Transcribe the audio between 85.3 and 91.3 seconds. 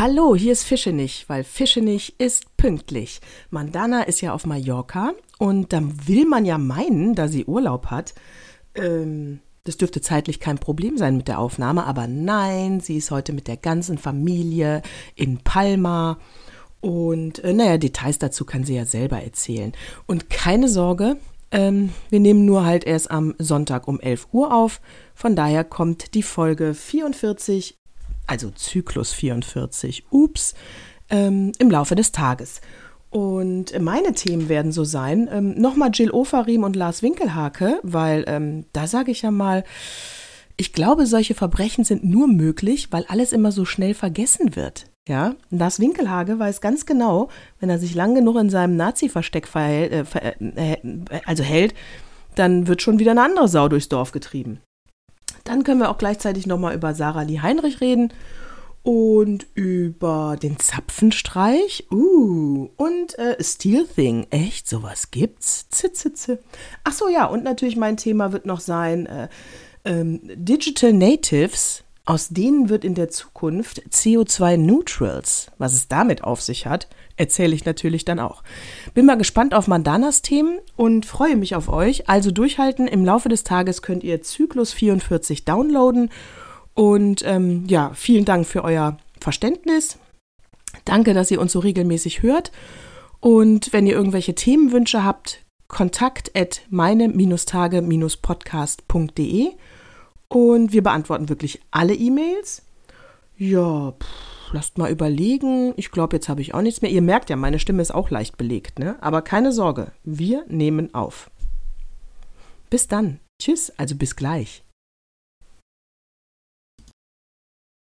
downloaden. Und ähm, ja, vielen Dank für euer Verständnis. Danke, dass